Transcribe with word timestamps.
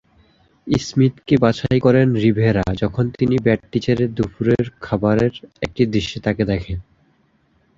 স্মিথকে 0.67 1.35
বাছাই 1.37 1.79
করেন 1.79 2.07
রিভেরা 2.15 2.65
যখন 2.81 3.05
তিনি 3.17 3.35
ব্যাড 3.39 3.61
টিচার-এর 3.71 4.11
দুপুরের 4.13 4.65
খাবারের 4.81 5.33
একটি 5.61 5.81
দৃশ্যে 5.85 6.17
তাকে 6.19 6.43
দেখেন। 6.45 6.77